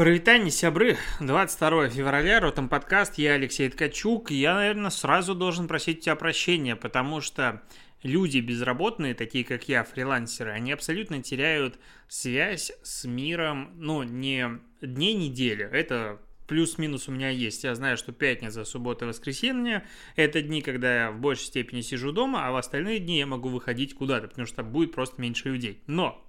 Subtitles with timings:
[0.00, 4.30] Провитание, сябры, 22 февраля, Ротом подкаст, я Алексей Ткачук.
[4.30, 7.60] Я, наверное, сразу должен просить тебя прощения, потому что
[8.02, 11.78] люди безработные, такие как я, фрилансеры, они абсолютно теряют
[12.08, 14.48] связь с миром, ну, не
[14.80, 17.64] дней недели, это плюс-минус у меня есть.
[17.64, 19.84] Я знаю, что пятница, суббота, воскресенье–
[20.16, 23.50] это дни, когда я в большей степени сижу дома, а в остальные дни я могу
[23.50, 25.82] выходить куда-то, потому что будет просто меньше людей.
[25.86, 26.26] Но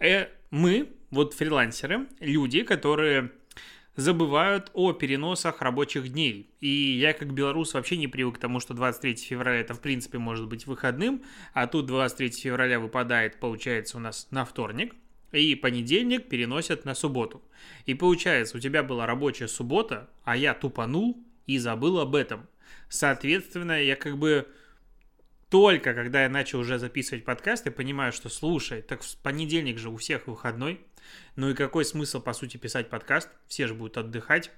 [0.00, 3.32] э, мы, вот фрилансеры, люди, которые
[3.96, 6.50] забывают о переносах рабочих дней.
[6.60, 10.18] И я как белорус вообще не привык к тому, что 23 февраля это в принципе
[10.18, 11.22] может быть выходным,
[11.54, 14.94] а тут 23 февраля выпадает, получается, у нас на вторник–
[15.32, 17.42] и понедельник переносят на субботу.
[17.84, 22.46] И получается, у тебя была рабочая суббота, а я тупанул и забыл об этом.
[22.88, 24.46] Соответственно, я как бы
[25.50, 29.90] только когда я начал уже записывать подкаст, я понимаю, что слушай, так в понедельник же
[29.90, 30.80] у всех выходной.
[31.36, 33.28] Ну и какой смысл, по сути, писать подкаст?
[33.48, 34.50] Все же будут отдыхать.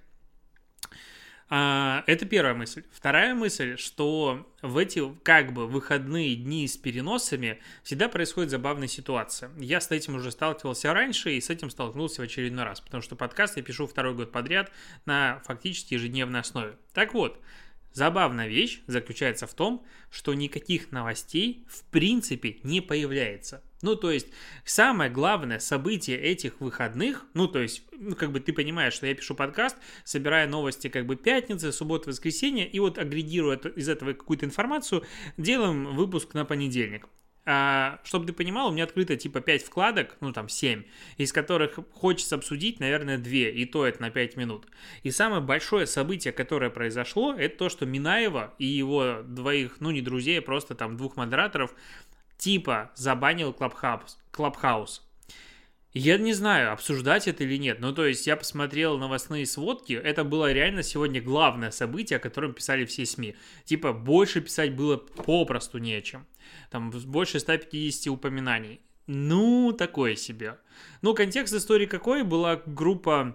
[1.50, 2.84] А, это первая мысль.
[2.92, 9.50] Вторая мысль, что в эти как бы выходные дни с переносами всегда происходит забавная ситуация.
[9.56, 13.16] Я с этим уже сталкивался раньше и с этим столкнулся в очередной раз, потому что
[13.16, 14.70] подкаст я пишу второй год подряд
[15.06, 16.76] на фактически ежедневной основе.
[16.92, 17.40] Так вот,
[17.98, 23.64] Забавная вещь заключается в том, что никаких новостей в принципе не появляется.
[23.82, 24.28] Ну, то есть,
[24.64, 29.16] самое главное событие этих выходных, ну, то есть, ну, как бы ты понимаешь, что я
[29.16, 34.46] пишу подкаст, собирая новости как бы пятницы, субботы, воскресенье, и вот агрегируя из этого какую-то
[34.46, 35.02] информацию,
[35.36, 37.08] делаем выпуск на понедельник.
[37.50, 40.82] А, чтобы ты понимал, у меня открыто типа 5 вкладок, ну там 7,
[41.16, 44.66] из которых хочется обсудить, наверное, 2, и то это на 5 минут.
[45.02, 50.02] И самое большое событие, которое произошло, это то, что Минаева и его двоих, ну не
[50.02, 51.74] друзей, а просто там двух модераторов,
[52.36, 54.18] типа забанил Clubhouse.
[54.30, 55.08] Clubhouse.
[55.94, 57.80] Я не знаю, обсуждать это или нет.
[57.80, 59.94] Ну, то есть, я посмотрел новостные сводки.
[59.94, 63.36] Это было реально сегодня главное событие, о котором писали все СМИ.
[63.64, 66.26] Типа, больше писать было попросту не о чем
[66.70, 68.80] там больше 150 упоминаний.
[69.06, 70.58] Ну, такое себе.
[71.00, 72.24] Ну, контекст истории какой?
[72.24, 73.34] Была группа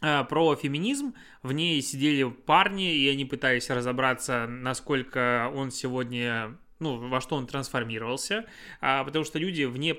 [0.00, 7.08] э, про феминизм, в ней сидели парни, и они пытались разобраться, насколько он сегодня, ну,
[7.08, 8.46] во что он трансформировался,
[8.80, 9.96] а, потому что люди вне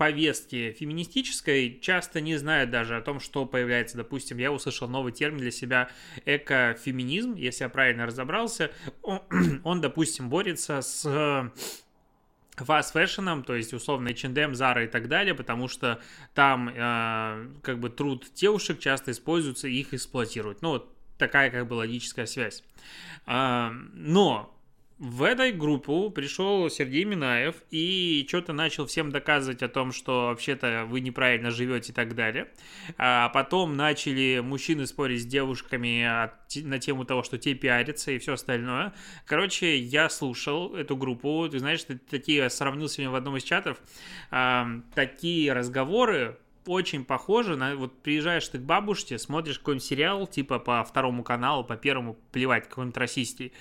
[0.00, 3.98] повестки феминистической часто не знают даже о том, что появляется.
[3.98, 5.90] Допустим, я услышал новый термин для себя
[6.24, 8.70] экофеминизм, если я правильно разобрался.
[9.02, 9.20] Он,
[9.82, 11.52] допустим, борется с
[12.56, 16.00] фаст фэшеном, то есть условно H&M, Zara и так далее, потому что
[16.32, 20.62] там э, как бы труд девушек часто используется и их эксплуатируют.
[20.62, 22.64] Ну, вот такая как бы логическая связь.
[23.26, 24.58] Э, но
[25.00, 30.84] в этой группу пришел Сергей Минаев и что-то начал всем доказывать о том, что вообще-то
[30.86, 32.48] вы неправильно живете и так далее.
[32.98, 36.04] А потом начали мужчины спорить с девушками
[36.62, 38.92] на тему того, что те пиарятся и все остальное.
[39.24, 41.48] Короче, я слушал эту группу.
[41.50, 43.78] Ты знаешь, ты такие сравнил сегодня в одном из чатов.
[44.30, 46.36] А, такие разговоры
[46.66, 47.74] очень похожи на...
[47.74, 52.68] Вот приезжаешь ты к бабушке, смотришь какой-нибудь сериал, типа по второму каналу, по первому, плевать,
[52.68, 53.54] какой-нибудь российский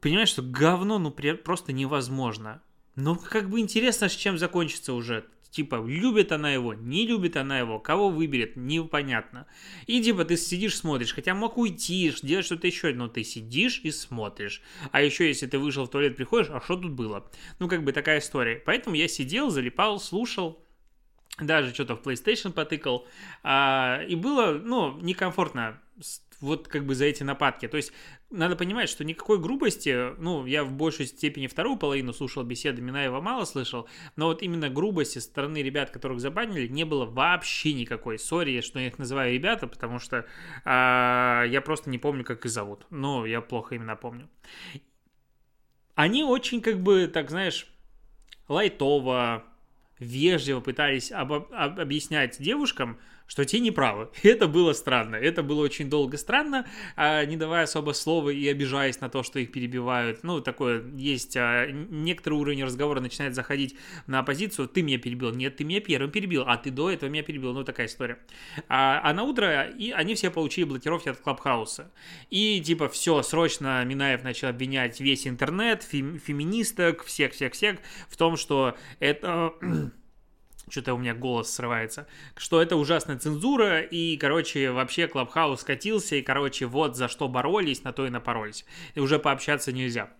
[0.00, 2.62] понимаешь, что говно, ну, просто невозможно.
[2.96, 5.24] Ну, как бы интересно, с чем закончится уже.
[5.50, 9.46] Типа, любит она его, не любит она его, кого выберет, непонятно.
[9.86, 13.90] И типа ты сидишь, смотришь, хотя мог уйти, делать что-то еще, но ты сидишь и
[13.90, 14.62] смотришь.
[14.92, 17.30] А еще если ты вышел в туалет, приходишь, а что тут было?
[17.60, 18.62] Ну, как бы такая история.
[18.64, 20.62] Поэтому я сидел, залипал, слушал,
[21.40, 23.06] даже что-то в PlayStation потыкал,
[23.42, 25.80] а, и было, ну, некомфортно
[26.40, 27.66] вот как бы за эти нападки.
[27.68, 27.92] То есть
[28.30, 33.20] надо понимать, что никакой грубости, ну, я в большей степени вторую половину слушал беседы Минаева,
[33.20, 38.18] мало слышал, но вот именно грубости со стороны ребят, которых забанили, не было вообще никакой.
[38.18, 40.26] Сори, что я их называю ребята, потому что
[40.64, 42.86] а, я просто не помню, как их зовут.
[42.90, 44.28] Но я плохо именно помню.
[45.94, 47.66] Они очень, как бы, так знаешь,
[48.46, 49.44] лайтово,
[49.98, 52.98] вежливо пытались об, об, объяснять девушкам,
[53.28, 54.08] что те не правы.
[54.24, 55.14] это было странно.
[55.14, 56.66] Это было очень долго странно,
[56.96, 60.24] а, не давая особо слова и обижаясь на то, что их перебивают.
[60.24, 61.36] Ну, такое есть.
[61.36, 63.76] А, некоторый уровень разговора начинает заходить
[64.06, 64.66] на позицию.
[64.68, 65.30] Ты меня перебил.
[65.32, 66.44] Нет, ты меня первым перебил.
[66.46, 67.52] А ты до этого меня перебил.
[67.52, 68.18] Ну, такая история.
[68.68, 71.92] А, а на утро и они все получили блокировки от Clubhouse а.
[72.30, 77.78] И типа все, срочно Минаев начал обвинять весь интернет, фем, феминисток, всех-всех-всех
[78.08, 79.54] в том, что это
[80.70, 82.06] что-то у меня голос срывается,
[82.36, 87.84] что это ужасная цензура, и, короче, вообще Clubhouse скатился, и, короче, вот за что боролись,
[87.84, 88.64] на то и напоролись.
[88.94, 90.10] И уже пообщаться нельзя.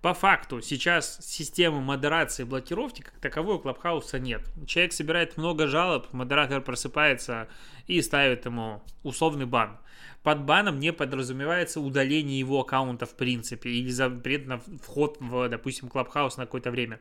[0.00, 4.42] по факту сейчас системы модерации и блокировки как таковой у Clubhouse а нет.
[4.66, 7.48] Человек собирает много жалоб, модератор просыпается
[7.86, 9.78] и ставит ему условный бан.
[10.22, 15.88] Под баном не подразумевается удаление его аккаунта в принципе или запрет на вход в, допустим,
[15.88, 17.00] Клабхаус на какое-то время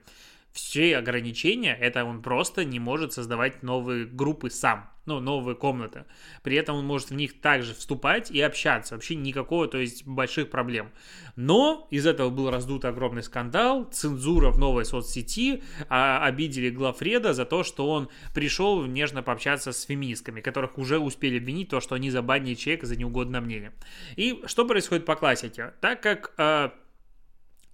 [0.54, 6.06] все ограничения, это он просто не может создавать новые группы сам, ну, новые комнаты.
[6.44, 8.94] При этом он может в них также вступать и общаться.
[8.94, 10.92] Вообще никакого, то есть, больших проблем.
[11.36, 17.46] Но из этого был раздут огромный скандал, цензура в новой соцсети, а, обидели Глафреда за
[17.46, 22.12] то, что он пришел нежно пообщаться с феминистками, которых уже успели обвинить то, что они
[22.12, 23.74] забанили человека за неугодное мнение.
[24.16, 25.74] И что происходит по классике?
[25.82, 26.70] Так как э,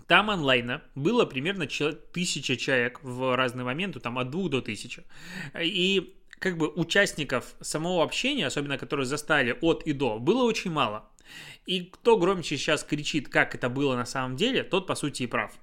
[0.09, 5.03] там онлайна было примерно тысяча человек в разные моменты, там от двух до тысячи.
[5.61, 11.07] И как бы участников самого общения, особенно которые застали от и до, было очень мало.
[11.67, 15.27] И кто громче сейчас кричит, как это было на самом деле, тот, по сути, и
[15.27, 15.53] прав.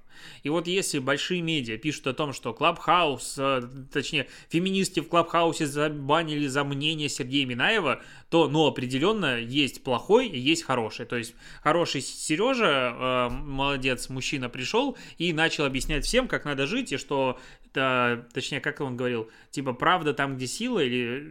[0.43, 3.61] И вот если большие медиа пишут о том, что Клабхаус, э,
[3.91, 10.39] точнее, феминистки в Клабхаусе забанили за мнение Сергея Минаева, то, ну, определенно есть плохой и
[10.39, 11.05] есть хороший.
[11.05, 11.33] То есть
[11.63, 17.39] хороший Сережа, э, молодец, мужчина пришел и начал объяснять всем, как надо жить, и что
[17.77, 21.27] это, точнее, как он говорил, типа, правда там, где сила, или,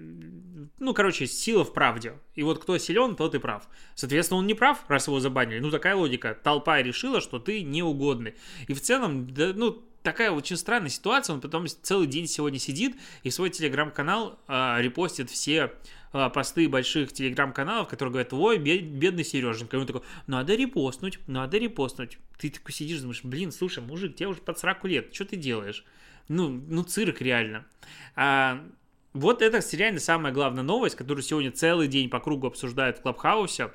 [0.78, 2.14] ну, короче, сила в правде.
[2.34, 3.68] И вот кто силен, тот и прав.
[3.94, 5.58] Соответственно, он не прав, раз его забанили.
[5.58, 6.38] Ну, такая логика.
[6.40, 8.34] Толпа решила, что ты неугодный.
[8.68, 11.34] И в целом, да, ну, такая очень странная ситуация.
[11.34, 15.72] Он потом целый день сегодня сидит и свой телеграм-канал а, репостит все
[16.12, 19.76] а, посты больших телеграм-каналов, которые говорят, ой, бедный Сереженька.
[19.76, 22.18] И он такой, надо репостнуть, надо репостнуть.
[22.38, 25.84] Ты такой сидишь, думаешь, блин, слушай, мужик, тебе уже под 40 лет, что ты делаешь?
[26.28, 27.66] Ну, ну цирк реально.
[28.14, 28.64] А,
[29.12, 33.70] вот это реально самая главная новость, которую сегодня целый день по кругу обсуждают в Клабхаусе.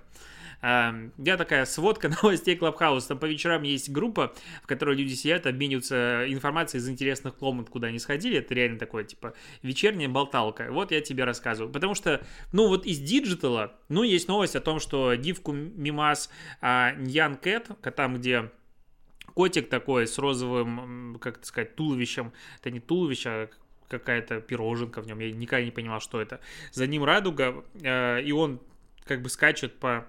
[0.61, 3.09] Я такая сводка новостей Клабхауса.
[3.09, 7.87] Там по вечерам есть группа, в которой люди сидят, обмениваются информацией из интересных комнат, куда
[7.87, 8.37] они сходили.
[8.37, 10.67] Это реально такое, типа, вечерняя болталка.
[10.71, 11.71] Вот я тебе рассказываю.
[11.71, 16.29] Потому что, ну, вот из диджитала, ну, есть новость о том, что гифку мема с
[16.61, 18.51] Nyan Cat, там, где
[19.33, 22.33] котик такой с розовым, как это сказать, туловищем.
[22.59, 23.49] Это не туловище, а
[23.87, 25.19] какая-то пироженка в нем.
[25.19, 26.39] Я никогда не понимал, что это.
[26.71, 28.61] За ним радуга, э, и он
[29.03, 30.05] как бы скачет по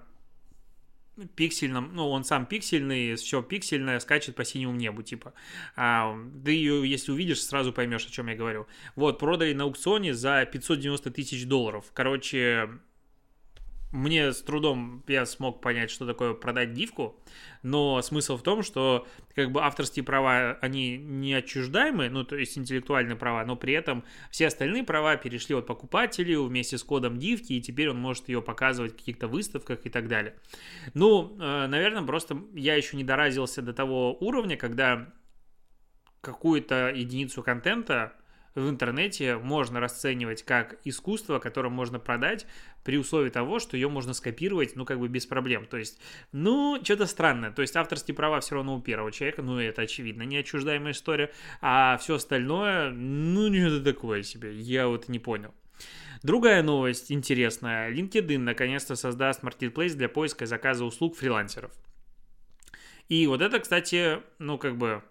[1.35, 5.33] пиксельном, ну, он сам пиксельный, все пиксельное, скачет по синему небу, типа.
[5.75, 8.67] А, ты ее, если увидишь, сразу поймешь, о чем я говорю.
[8.95, 11.85] Вот, продали на аукционе за 590 тысяч долларов.
[11.93, 12.69] Короче,
[13.93, 17.15] мне с трудом я смог понять, что такое продать гифку,
[17.61, 22.57] но смысл в том, что как бы авторские права, они не отчуждаемы, ну, то есть
[22.57, 27.53] интеллектуальные права, но при этом все остальные права перешли от покупателю вместе с кодом гифки,
[27.53, 30.33] и теперь он может ее показывать в каких-то выставках и так далее.
[30.95, 35.13] Ну, э, наверное, просто я еще не доразился до того уровня, когда
[36.21, 38.13] какую-то единицу контента
[38.55, 42.45] в интернете можно расценивать как искусство, которое можно продать
[42.83, 45.65] при условии того, что ее можно скопировать, ну, как бы без проблем.
[45.65, 45.99] То есть,
[46.31, 47.51] ну, что-то странное.
[47.51, 51.31] То есть, авторские права все равно у первого человека, ну, это очевидно, неотчуждаемая история.
[51.61, 54.53] А все остальное, ну, это такое себе.
[54.55, 55.53] Я вот не понял.
[56.21, 57.91] Другая новость интересная.
[57.91, 61.71] LinkedIn наконец-то создаст marketplace для поиска и заказа услуг фрилансеров.
[63.09, 65.03] И вот это, кстати, ну, как бы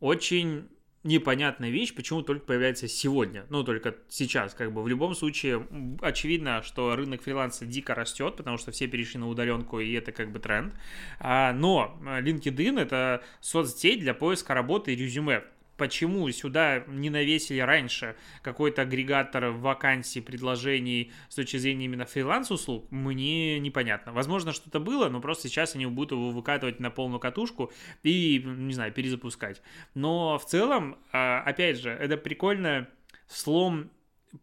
[0.00, 0.68] очень
[1.08, 5.66] непонятная вещь, почему только появляется сегодня, ну, только сейчас, как бы, в любом случае,
[6.00, 10.30] очевидно, что рынок фриланса дико растет, потому что все перешли на удаленку, и это как
[10.30, 10.74] бы тренд,
[11.18, 15.42] а, но LinkedIn— это соцсеть для поиска работы и резюме,
[15.78, 23.58] почему сюда не навесили раньше какой-то агрегатор вакансий, предложений с точки зрения именно фриланс-услуг, мне
[23.60, 24.12] непонятно.
[24.12, 28.74] Возможно, что-то было, но просто сейчас они будут его выкатывать на полную катушку и, не
[28.74, 29.62] знаю, перезапускать.
[29.94, 32.88] Но в целом, а, опять же, это прикольно
[33.28, 33.90] слом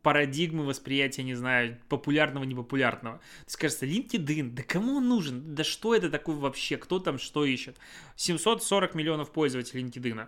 [0.01, 3.21] парадигмы восприятия, не знаю, популярного, непопулярного.
[3.45, 5.53] Есть, кажется, LinkedIn, да кому он нужен?
[5.53, 6.77] Да что это такое вообще?
[6.77, 7.77] Кто там что ищет?
[8.15, 10.27] 740 миллионов пользователей LinkedIn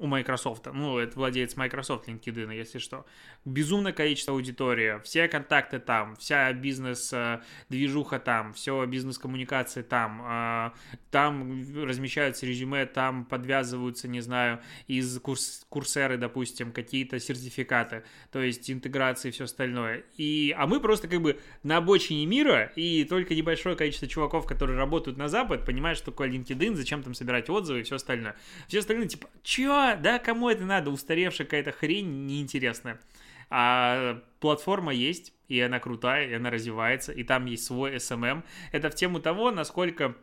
[0.00, 3.06] у Microsoft, ну, это владелец Microsoft LinkedIn, если что.
[3.44, 10.72] Безумное количество аудитории, все контакты там, вся бизнес-движуха там, все бизнес-коммуникации там, а,
[11.10, 18.70] там размещаются резюме, там подвязываются, не знаю, из курс, курсеры, допустим, какие-то сертификаты, то есть
[18.70, 20.04] интеграции и все остальное.
[20.16, 24.76] И, а мы просто как бы на обочине мира, и только небольшое количество чуваков, которые
[24.76, 28.36] работают на Запад, понимают, что такое LinkedIn, зачем там собирать отзывы и все остальное.
[28.68, 33.00] Все остальные типа, чё, да, кому это надо, устаревшая какая-то хрень неинтересная.
[33.48, 38.42] А платформа есть, и она крутая, и она развивается, и там есть свой SMM.
[38.72, 40.16] Это в тему того, насколько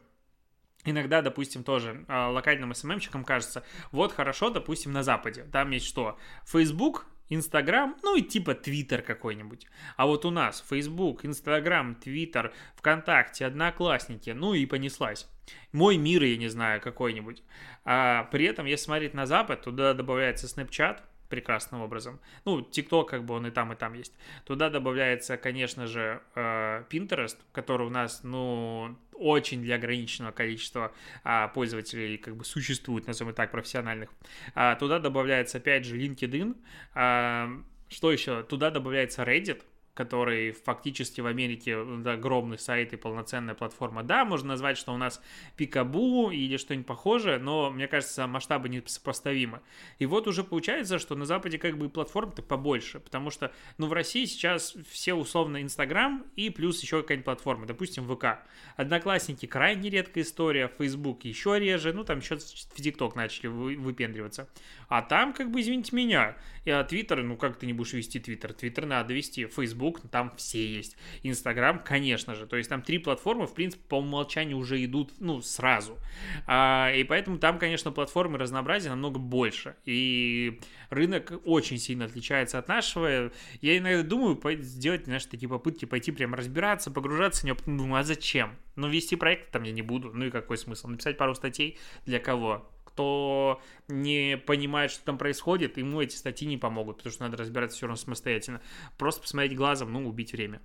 [0.86, 5.46] Иногда, допустим, тоже э, локальным СММщикам кажется, вот хорошо, допустим, на Западе.
[5.50, 6.20] Там есть что?
[6.46, 9.65] Facebook, Инстаграм, ну и типа Твиттер какой-нибудь.
[9.96, 15.27] А вот у нас Фейсбук, Инстаграм, Твиттер, ВКонтакте, Одноклассники, ну и понеслась.
[15.72, 17.44] Мой мир, я не знаю, какой-нибудь.
[17.86, 21.02] А при этом, если смотреть на Запад, туда добавляется Snapchat,
[21.34, 22.20] прекрасным образом.
[22.46, 24.14] Ну, TikTok, как бы он и там, и там есть.
[24.46, 30.92] Туда добавляется, конечно же, э, Pinterest, который у нас, ну, очень для ограниченного количества
[31.24, 34.10] а, пользователей как бы существует, назовем так, профессиональных.
[34.54, 36.56] А, туда добавляется, опять же, LinkedIn.
[36.94, 37.50] А,
[37.90, 38.44] что еще?
[38.44, 44.04] Туда добавляется Reddit, который фактически в Америке огромный сайт и полноценная платформа.
[44.04, 45.22] Да, можно назвать, что у нас
[45.56, 49.62] Пикабу или что-нибудь похожее, но, мне кажется, масштабы не сопоставимы.
[50.00, 53.94] И вот уже получается, что на Западе как бы платформ-то побольше, потому что, ну, в
[53.94, 58.40] России сейчас все условно Инстаграм и плюс еще какая-нибудь платформа, допустим, ВК.
[58.76, 64.50] Одноклассники крайне редкая история, Facebook еще реже, ну, там еще в ТикТок начали выпендриваться.
[64.94, 68.54] А там, как бы, извините меня, а Твиттер, ну, как ты не будешь вести Твиттер?
[68.54, 70.98] Твиттер надо вести, Facebook, там все есть.
[71.24, 72.46] Инстаграм, конечно же.
[72.46, 75.98] То есть там три платформы, в принципе, по умолчанию уже идут, ну, сразу.
[76.46, 79.78] А, и поэтому там, конечно, платформы разнообразия намного больше.
[79.84, 80.60] И
[80.92, 83.32] рынок очень сильно отличается от нашего.
[83.62, 87.58] Я иногда думаю сделать, знаешь, такие попытки пойти прям разбираться, погружаться в него.
[87.66, 88.60] Думаю, а зачем?
[88.76, 90.12] Ну, вести проект там я не буду.
[90.14, 90.90] Ну и какой смысл?
[90.90, 92.70] Написать пару статей для кого?
[92.94, 97.78] Кто не понимает, что там происходит, ему эти статьи не помогут, потому что надо разбираться
[97.78, 98.62] все равно самостоятельно.
[98.98, 100.62] Просто посмотреть глазом, ну, убить время.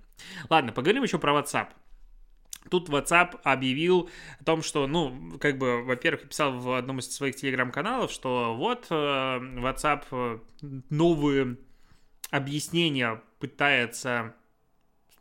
[0.49, 1.69] Ладно, поговорим еще про WhatsApp.
[2.69, 4.09] Тут WhatsApp объявил
[4.39, 8.87] о том, что, ну, как бы, во-первых, писал в одном из своих телеграм-каналов, что вот
[8.89, 10.39] э, WhatsApp э,
[10.89, 11.57] новые
[12.29, 14.35] объяснения пытается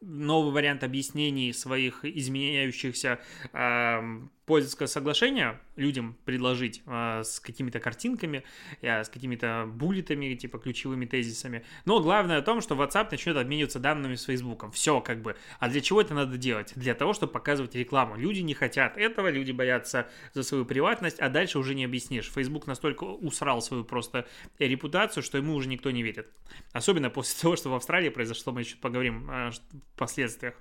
[0.01, 3.21] новый вариант объяснений своих изменяющихся
[3.53, 8.43] э, пользовательского соглашения людям предложить э, с какими-то картинками,
[8.81, 11.65] э, с какими-то буллетами, типа ключевыми тезисами.
[11.85, 14.73] Но главное о том, что WhatsApp начнет обмениваться данными с Facebook.
[14.73, 15.37] Все как бы.
[15.61, 16.73] А для чего это надо делать?
[16.77, 18.17] Для того, чтобы показывать рекламу.
[18.17, 22.31] Люди не хотят этого, люди боятся за свою приватность, а дальше уже не объяснишь.
[22.33, 24.27] Facebook настолько усрал свою просто
[24.59, 26.29] репутацию, что ему уже никто не верит.
[26.73, 29.51] Особенно после того, что в Австралии произошло, мы еще поговорим о
[29.97, 30.55] последствиях.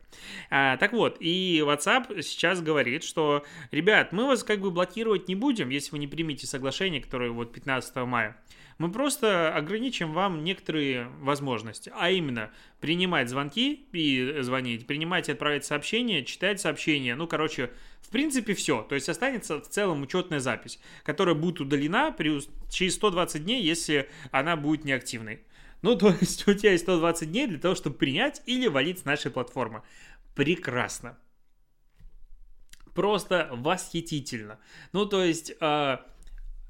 [0.49, 3.45] А, так вот, и WhatsApp сейчас говорит, что
[3.77, 7.53] ребят, мы вас как бы блокировать не будем, если вы не примете соглашение, которое вот
[7.53, 8.35] 15 мая.
[8.79, 15.65] Мы просто ограничим вам некоторые возможности, а именно принимать звонки и звонить, принимать и отправлять
[15.65, 18.83] сообщения, читать сообщения, ну, короче, в принципе, все.
[18.83, 24.09] То есть останется в целом учетная запись, которая будет удалена при, через 120 дней, если
[24.31, 25.41] она будет неактивной.
[25.81, 29.05] Ну, то есть у тебя есть 120 дней для того, чтобы принять или валить с
[29.05, 29.83] нашей платформы.
[30.35, 31.17] Прекрасно
[32.97, 34.57] просто восхитительно.
[34.91, 35.53] Ну, то есть...
[35.61, 35.97] Э,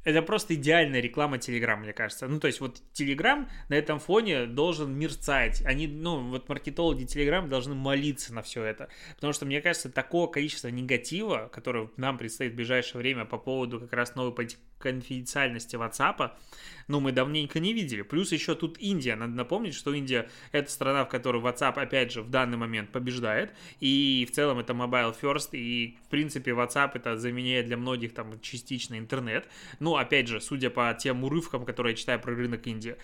[0.03, 2.29] это просто идеальная реклама Telegram, мне кажется.
[2.29, 5.61] Ну, то есть вот Telegram на этом фоне должен мерцать.
[5.65, 8.87] Они, ну, вот маркетологи Telegram должны молиться на все это.
[9.15, 13.81] Потому что, мне кажется, такого количества негатива, которое нам предстоит в ближайшее время по поводу
[13.81, 14.33] как раз новой
[14.79, 16.31] конфиденциальности WhatsApp,
[16.87, 18.01] ну, мы давненько не видели.
[18.01, 19.15] Плюс еще тут Индия.
[19.15, 23.53] Надо напомнить, что Индия— это страна, в которой WhatsApp, опять же, в данный момент побеждает.
[23.79, 25.49] И в целом это mobile first.
[25.51, 29.47] И, в принципе, WhatsApp это заменяет для многих там частично интернет.
[29.79, 32.95] Ну, опять же, судя по тем урывкам, которые я читаю про рынок Индии.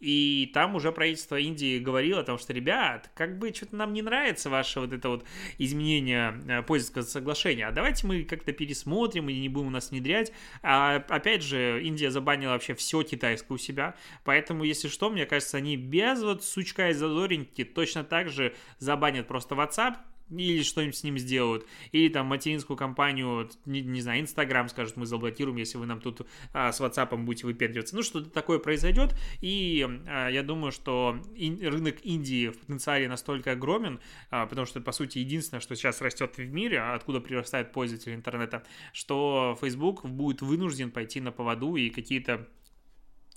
[0.00, 4.00] И там уже правительство Индии говорило о том, что, ребят, как бы что-то нам не
[4.00, 5.24] нравится ваше вот это вот
[5.58, 10.32] изменение э, пользовательского соглашения, а давайте мы как-то пересмотрим и не будем у нас внедрять.
[10.62, 15.58] А, опять же, Индия забанила вообще все китайское у себя, поэтому, если что, мне кажется,
[15.58, 19.96] они без вот сучка и зазореньки точно так же забанят просто WhatsApp,
[20.30, 25.06] или что-нибудь с ним сделают, или там материнскую компанию, не, не знаю, Инстаграм скажут, мы
[25.06, 27.96] заблокируем, если вы нам тут а, с WhatsApp будете выпендриваться.
[27.96, 33.52] Ну, что-то такое произойдет, и а, я думаю, что ин, рынок Индии в потенциале настолько
[33.52, 38.14] огромен, а, потому что, по сути, единственное, что сейчас растет в мире, откуда прирастает пользователи
[38.14, 42.48] интернета, что Facebook будет вынужден пойти на поводу и какие-то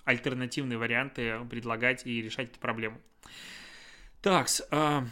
[0.06, 3.02] альтернативные варианты предлагать и решать эту проблему.
[4.22, 5.06] Так, а,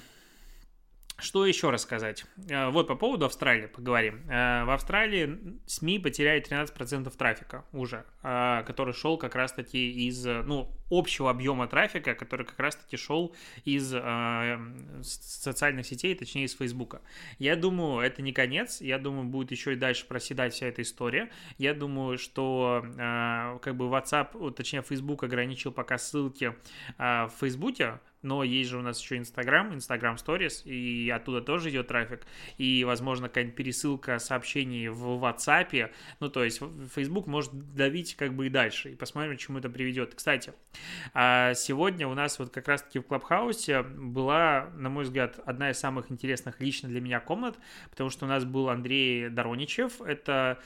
[1.21, 2.25] что еще рассказать?
[2.49, 4.21] Э, вот по поводу Австралии поговорим.
[4.27, 10.71] Э, в Австралии СМИ потеряли 13% трафика уже, э, который шел как раз-таки из, ну,
[10.89, 13.91] общего объема трафика, который как раз-таки шел из
[15.01, 17.01] социальных сетей, точнее из Фейсбука.
[17.39, 21.29] Я думаю, это не конец, я думаю, будет еще и дальше проседать вся эта история.
[21.57, 22.83] Я думаю, что
[23.61, 26.55] как бы WhatsApp, точнее Facebook ограничил пока ссылки
[26.97, 31.87] в Фейсбуке, но есть же у нас еще Инстаграм, Инстаграм Stories, и оттуда тоже идет
[31.87, 32.21] трафик,
[32.57, 36.61] и, возможно, какая-нибудь пересылка сообщений в WhatsApp, ну, то есть
[36.93, 40.15] Facebook может давить как бы и дальше, и посмотрим, к чему это приведет.
[40.15, 40.53] Кстати,
[41.13, 45.79] а, сегодня у нас вот как раз-таки в Клабхаусе была, на мой взгляд, одна из
[45.79, 47.57] самых интересных лично для меня комнат,
[47.89, 50.59] потому что у нас был Андрей Дороничев, это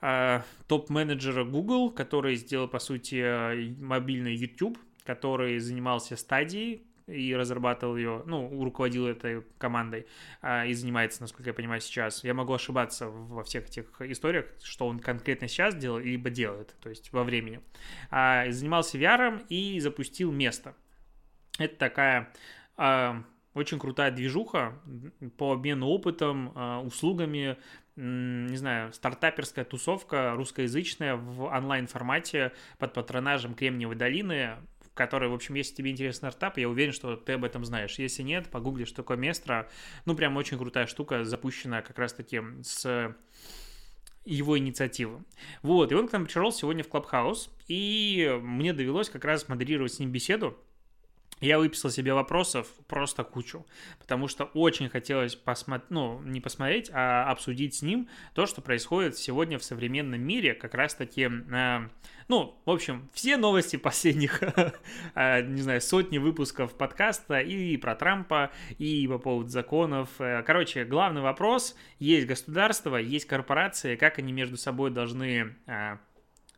[0.00, 8.22] а, топ-менеджера Google, который сделал, по сути, мобильный YouTube, который занимался стадией, и разрабатывал ее,
[8.26, 10.06] ну, руководил этой командой
[10.42, 12.24] а, и занимается, насколько я понимаю, сейчас.
[12.24, 16.88] Я могу ошибаться во всех этих историях, что он конкретно сейчас делал, либо делает, то
[16.88, 17.60] есть во времени.
[18.10, 20.74] А, занимался VR и запустил место.
[21.58, 22.32] Это такая
[22.76, 23.22] а,
[23.54, 24.78] очень крутая движуха
[25.38, 26.52] по обмену опытом,
[26.84, 27.56] услугами,
[27.94, 34.56] не знаю, стартаперская тусовка русскоязычная в онлайн-формате под патронажем Кремниевой долины
[34.96, 37.98] который, в общем, если тебе интересен стартап, я уверен, что ты об этом знаешь.
[37.98, 39.68] Если нет, погугли, что такое Местро.
[40.06, 43.14] Ну, прям очень крутая штука, запущена как раз-таки с
[44.24, 45.22] его инициативы.
[45.62, 49.92] Вот, и он к нам пришел сегодня в Клабхаус, и мне довелось как раз модерировать
[49.92, 50.58] с ним беседу,
[51.40, 53.66] я выписал себе вопросов просто кучу,
[53.98, 59.18] потому что очень хотелось посмотреть, ну, не посмотреть, а обсудить с ним то, что происходит
[59.18, 61.88] сегодня в современном мире, как раз-таки, э,
[62.28, 64.42] ну, в общем, все новости последних,
[65.14, 70.08] э, не знаю, сотни выпусков подкаста и про Трампа, и по поводу законов.
[70.18, 75.98] Э, короче, главный вопрос, есть государство, есть корпорации, как они между собой должны э,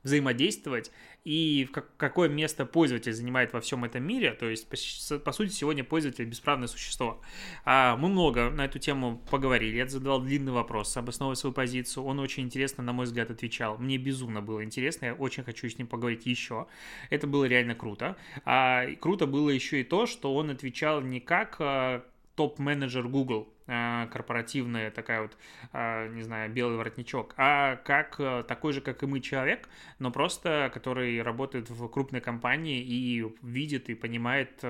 [0.05, 0.91] взаимодействовать
[1.25, 4.33] и какое место пользователь занимает во всем этом мире.
[4.33, 7.21] То есть, по, сути, сегодня пользователь бесправное существо.
[7.65, 9.77] А мы много на эту тему поговорили.
[9.77, 12.05] Я задавал длинный вопрос, обосновывая свою позицию.
[12.05, 13.79] Он очень интересно, на мой взгляд, отвечал.
[13.79, 15.07] Мне безумно было интересно.
[15.07, 16.67] Я очень хочу с ним поговорить еще.
[17.11, 18.17] Это было реально круто.
[18.45, 22.05] А круто было еще и то, что он отвечал не как а,
[22.37, 25.37] топ-менеджер Google, корпоративная такая вот,
[25.73, 30.11] а, не знаю, белый воротничок, а как а, такой же, как и мы, человек, но
[30.11, 34.65] просто который работает в крупной компании и видит и понимает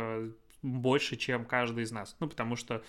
[0.63, 2.17] больше, чем каждый из нас.
[2.19, 2.83] Ну, потому что,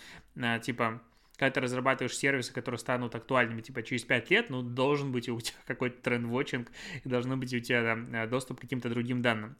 [0.63, 1.01] типа,
[1.38, 5.40] когда ты разрабатываешь сервисы, которые станут актуальными, типа, через 5 лет, ну, должен быть у
[5.40, 6.72] тебя какой-то тренд-вотчинг,
[7.03, 9.55] и должно быть у тебя да, доступ к каким-то другим данным.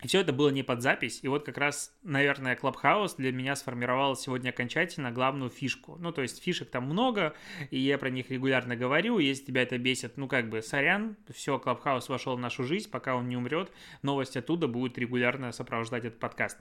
[0.00, 3.56] И все это было не под запись, и вот как раз, наверное, Clubhouse для меня
[3.56, 5.96] сформировал сегодня окончательно главную фишку.
[5.98, 7.34] Ну, то есть фишек там много,
[7.72, 11.58] и я про них регулярно говорю, если тебя это бесит, ну, как бы, сорян, все,
[11.58, 13.72] Clubhouse вошел в нашу жизнь, пока он не умрет,
[14.02, 16.58] новость оттуда будет регулярно сопровождать этот подкаст.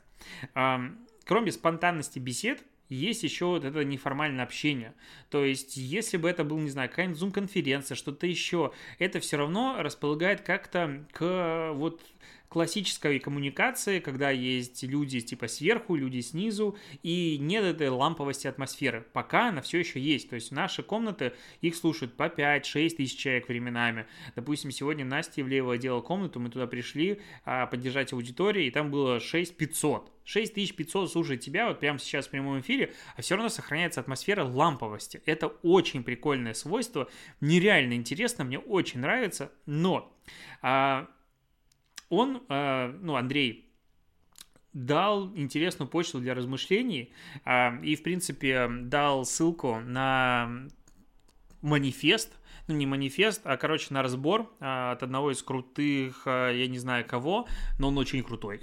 [0.54, 4.94] Кроме спонтанности бесед, есть еще вот это неформальное общение.
[5.30, 9.76] То есть, если бы это был, не знаю, какая-нибудь зум-конференция, что-то еще, это все равно
[9.80, 12.02] располагает как-то к вот
[12.50, 19.06] классической коммуникации, когда есть люди типа сверху, люди снизу, и нет этой ламповости атмосферы.
[19.14, 20.30] Пока она все еще есть.
[20.30, 24.06] То есть наши комнаты, их слушают по 5-6 тысяч человек временами.
[24.36, 29.20] Допустим, сегодня Настя Ивлеева делала комнату, мы туда пришли а, поддержать аудиторию, и там было
[29.20, 30.12] 6500.
[30.24, 35.22] 6500 слушает тебя вот прямо сейчас в прямом эфире, а все равно сохраняется атмосфера ламповости.
[35.26, 40.14] Это очень прикольное свойство, нереально интересно, мне очень нравится, но
[40.62, 41.08] а,
[42.10, 43.70] он, э, ну, Андрей,
[44.74, 47.12] дал интересную почту для размышлений
[47.46, 50.68] э, и, в принципе, дал ссылку на
[51.62, 56.68] манифест ну не манифест, а, короче, на разбор а, от одного из крутых, а, я
[56.68, 57.48] не знаю кого,
[57.80, 58.62] но он очень крутой.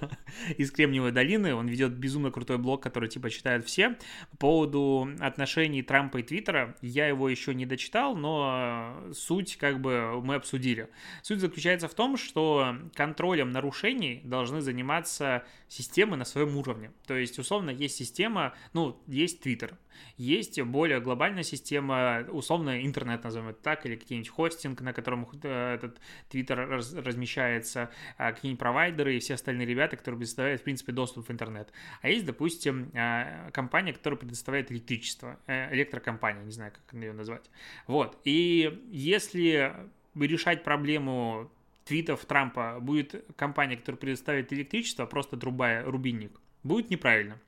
[0.56, 3.96] из Кремниевой долины, он ведет безумно крутой блог, который, типа, читают все.
[4.30, 10.20] По поводу отношений Трампа и Твиттера, я его еще не дочитал, но суть, как бы,
[10.22, 10.88] мы обсудили.
[11.22, 16.92] Суть заключается в том, что контролем нарушений должны заниматься системы на своем уровне.
[17.06, 19.76] То есть, условно, есть система, ну, есть Твиттер,
[20.16, 25.74] есть более глобальная система, условно, интернет назовем это так, или какие-нибудь хостинг, на котором э,
[25.74, 30.92] этот твиттер раз, размещается, а, какие-нибудь провайдеры и все остальные ребята, которые предоставляют, в принципе,
[30.92, 31.72] доступ в интернет.
[32.02, 37.50] А есть, допустим, а, компания, которая предоставляет электричество, э, электрокомпания, не знаю, как ее назвать.
[37.86, 39.72] Вот, и если
[40.14, 41.50] решать проблему
[41.84, 47.40] твитов Трампа будет компания, которая предоставит электричество, просто трубая рубильник, будет неправильно.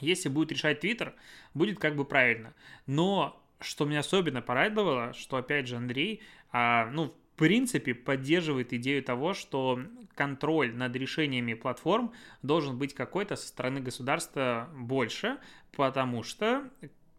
[0.00, 1.14] Если будет решать Твиттер,
[1.54, 2.54] будет как бы правильно.
[2.86, 9.02] Но что меня особенно порадовало, что, опять же, Андрей, а, ну, в принципе, поддерживает идею
[9.02, 9.80] того, что
[10.14, 15.38] контроль над решениями платформ должен быть какой-то со стороны государства больше,
[15.74, 16.70] потому что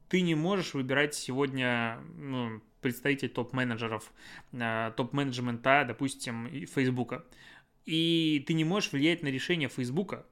[0.07, 4.11] ты не можешь выбирать сегодня ну, представитель топ-менеджеров,
[4.53, 7.25] а, топ-менеджмента, допустим, Фейсбука
[7.85, 10.25] и ты не можешь влиять на решение Фейсбука.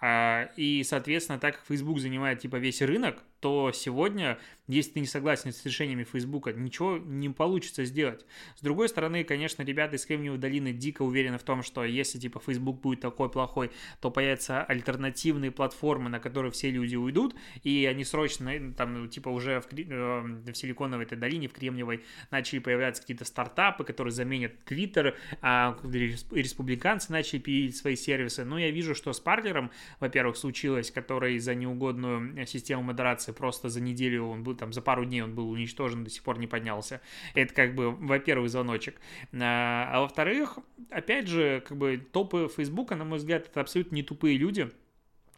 [0.00, 5.06] А, и, соответственно, так как Facebook занимает типа весь рынок, то сегодня, если ты не
[5.06, 8.26] согласен с решениями Фейсбука, ничего не получится сделать.
[8.56, 12.40] С другой стороны, конечно, ребята из Кремниевой долины дико уверены в том, что если типа
[12.40, 13.70] Facebook будет такой плохой,
[14.00, 19.28] то появятся альтернативные платформы, на которые все люди уйдут, и они срочно, э, там, типа
[19.28, 24.52] уже в, э, в Силиконовой этой долине, в Кремниевой, начали появляться какие-то стартапы, которые заменят
[24.66, 28.44] Twitter, а республиканцы начали пилить свои сервисы.
[28.44, 29.70] Но я вижу, что с Парлером,
[30.00, 34.82] во-первых, случилось, который за неугодную систему модерации операции просто за неделю он был, там, за
[34.82, 37.00] пару дней он был уничтожен, до сих пор не поднялся.
[37.34, 39.00] Это как бы, во-первых, звоночек.
[39.32, 40.58] А, а во-вторых,
[40.90, 44.70] опять же, как бы топы Фейсбука, на мой взгляд, это абсолютно не тупые люди,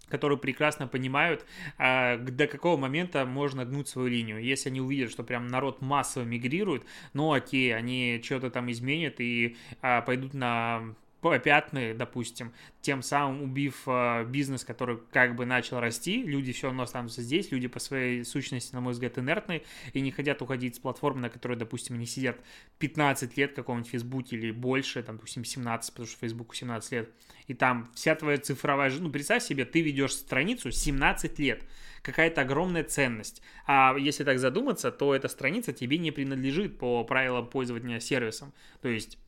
[0.08, 1.44] которые прекрасно понимают,
[1.78, 4.42] а, до какого момента можно гнуть свою линию.
[4.42, 9.56] Если они увидят, что прям народ массово мигрирует, ну окей, они что-то там изменят и
[9.82, 16.22] а, пойдут на попятные, допустим, тем самым убив э, бизнес, который как бы начал расти,
[16.22, 20.10] люди все равно останутся здесь, люди по своей сущности, на мой взгляд, инертные и не
[20.10, 22.38] хотят уходить с платформы, на которой, допустим, они сидят
[22.78, 27.10] 15 лет в каком-нибудь Фейсбуке или больше, там, допустим, 17, потому что Фейсбуку 17 лет,
[27.46, 31.64] и там вся твоя цифровая жизнь, ну, представь себе, ты ведешь страницу 17 лет,
[32.02, 33.42] какая-то огромная ценность.
[33.66, 38.52] А если так задуматься, то эта страница тебе не принадлежит по правилам пользования сервисом.
[38.80, 39.18] То есть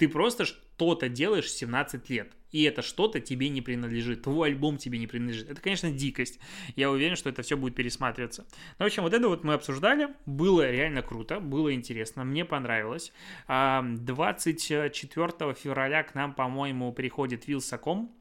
[0.00, 4.98] ты просто что-то делаешь 17 лет, и это что-то тебе не принадлежит, твой альбом тебе
[4.98, 5.50] не принадлежит.
[5.50, 6.40] Это, конечно, дикость.
[6.74, 8.46] Я уверен, что это все будет пересматриваться.
[8.78, 10.08] Ну, в общем, вот это вот мы обсуждали.
[10.24, 13.12] Было реально круто, было интересно, мне понравилось.
[13.46, 18.16] 24 февраля к нам, по-моему, приходит Вилсаком,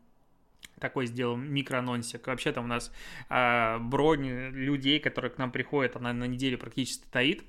[0.80, 2.28] такой сделал микроанонсик.
[2.28, 2.92] Вообще там у нас
[3.30, 7.44] э, бронь людей, которые к нам приходят, она на неделю практически стоит.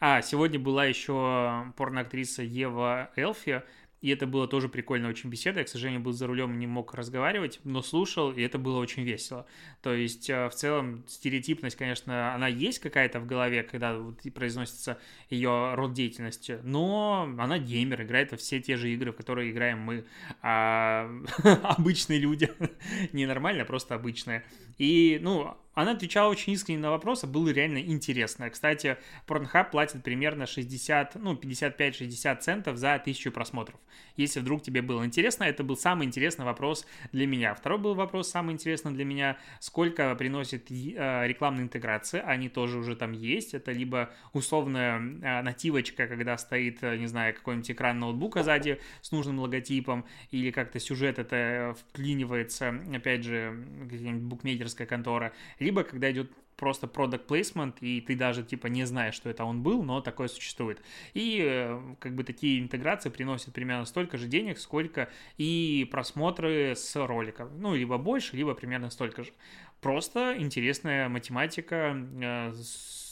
[0.00, 3.62] А, сегодня была еще порноактриса Ева Элфи,
[4.02, 5.60] и это было тоже прикольно, очень беседа.
[5.60, 9.04] Я, к сожалению, был за рулем, не мог разговаривать, но слушал, и это было очень
[9.04, 9.46] весело.
[9.82, 14.98] То есть, э, в целом, стереотипность, конечно, она есть какая-то в голове, когда вот произносится
[15.30, 19.80] ее род деятельности, но она геймер, играет во все те же игры, в которые играем
[19.80, 20.04] мы.
[20.42, 21.10] А
[21.62, 22.50] обычные люди.
[23.12, 24.44] Не нормально, а просто обычные.
[24.78, 28.48] И, ну, она отвечала очень искренне на вопросы, было реально интересно.
[28.48, 33.78] Кстати, Pornhub платит примерно 60, ну, 55-60 центов за тысячу просмотров.
[34.16, 37.54] Если вдруг тебе было интересно, это был самый интересный вопрос для меня.
[37.54, 42.96] Второй был вопрос самый интересный для меня, сколько приносит э, рекламная интеграция, они тоже уже
[42.96, 43.52] там есть.
[43.52, 49.12] Это либо условная э, нативочка, когда стоит, э, не знаю, какой-нибудь экран ноутбука сзади с
[49.12, 55.34] нужным логотипом, или как-то сюжет это вклинивается, опять же, какая-нибудь букмекерская контора,
[55.66, 59.62] либо когда идет просто product placement, и ты даже типа не знаешь, что это он
[59.62, 60.80] был, но такое существует.
[61.12, 66.96] И э, как бы такие интеграции приносят примерно столько же денег, сколько и просмотры с
[66.96, 67.50] роликов.
[67.58, 69.32] Ну, либо больше, либо примерно столько же.
[69.80, 72.52] Просто интересная математика э,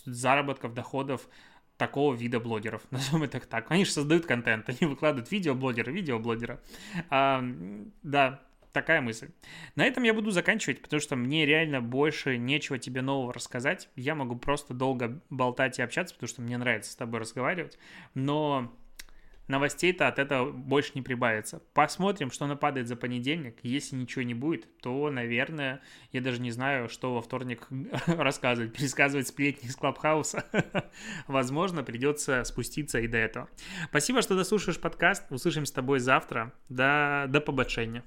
[0.07, 1.29] заработков, доходов
[1.77, 3.71] такого вида блогеров, назовем это так.
[3.71, 6.61] Они же создают контент, они выкладывают видеоблогера, видеоблогера.
[7.11, 7.45] А,
[8.03, 8.41] да,
[8.75, 9.31] такая мысль.
[9.77, 13.89] На этом я буду заканчивать, потому что мне реально больше нечего тебе нового рассказать.
[13.97, 17.79] Я могу просто долго болтать и общаться, потому что мне нравится с тобой разговаривать,
[18.13, 18.77] но
[19.49, 21.63] новостей-то от этого больше не прибавится.
[21.75, 23.59] Посмотрим, что нападает за понедельник.
[23.63, 25.83] Если ничего не будет, то, наверное,
[26.13, 27.67] я даже не знаю, что во вторник
[28.07, 28.73] рассказывать.
[28.73, 30.45] Пересказывать сплетни из Клабхауса.
[31.27, 33.49] Возможно, придется спуститься и до этого.
[33.89, 35.31] Спасибо, что дослушаешь подкаст.
[35.31, 36.53] Услышимся с тобой завтра.
[36.69, 38.05] До, до побочения.